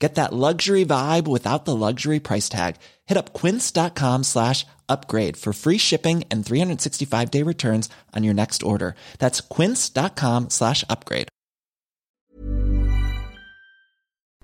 [0.00, 2.76] Get that luxury vibe without the luxury price tag.
[3.06, 8.62] Hit up quince.com slash upgrade for free shipping and 365 day returns on your next
[8.62, 8.94] order.
[9.18, 11.28] That's quince.com slash upgrade.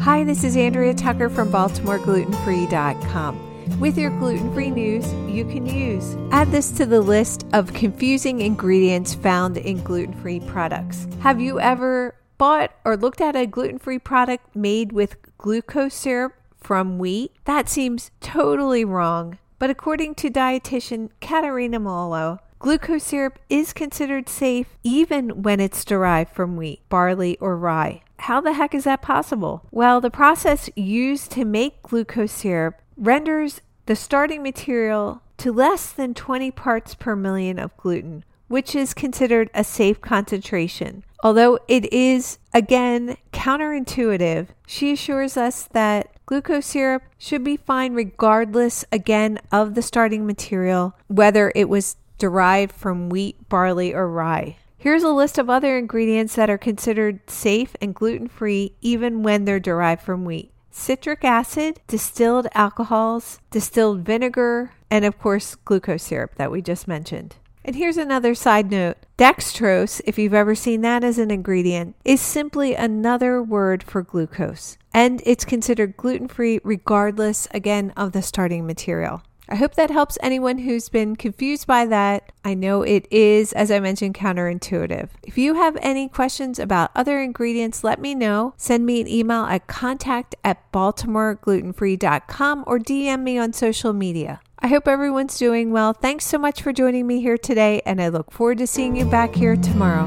[0.00, 3.48] Hi, this is Andrea Tucker from BaltimoreGlutenFree.com.
[3.78, 6.16] With your gluten free news you can use.
[6.32, 11.06] Add this to the list of confusing ingredients found in gluten free products.
[11.20, 16.34] Have you ever bought or looked at a gluten free product made with glucose syrup
[16.58, 17.32] from wheat?
[17.46, 19.38] That seems totally wrong.
[19.58, 26.34] But according to dietitian Katarina Malo, glucose syrup is considered safe even when it's derived
[26.34, 28.02] from wheat, barley, or rye.
[28.18, 29.62] How the heck is that possible?
[29.70, 36.12] Well, the process used to make glucose syrup renders the starting material to less than
[36.12, 41.02] 20 parts per million of gluten, which is considered a safe concentration.
[41.22, 48.84] Although it is, again, counterintuitive, she assures us that glucose syrup should be fine regardless,
[48.92, 54.58] again, of the starting material, whether it was derived from wheat, barley, or rye.
[54.76, 59.46] Here's a list of other ingredients that are considered safe and gluten free even when
[59.46, 66.34] they're derived from wheat citric acid, distilled alcohols, distilled vinegar, and of course, glucose syrup
[66.36, 67.36] that we just mentioned.
[67.64, 72.20] And here's another side note dextrose, if you've ever seen that as an ingredient, is
[72.20, 74.78] simply another word for glucose.
[74.94, 79.22] And it's considered gluten free regardless, again, of the starting material.
[79.50, 82.30] I hope that helps anyone who's been confused by that.
[82.44, 85.08] I know it is, as I mentioned, counterintuitive.
[85.24, 88.54] If you have any questions about other ingredients, let me know.
[88.56, 94.40] Send me an email at contact at baltimoreglutenfree.com or DM me on social media.
[94.62, 95.94] I hope everyone's doing well.
[95.94, 99.06] Thanks so much for joining me here today, and I look forward to seeing you
[99.06, 100.06] back here tomorrow.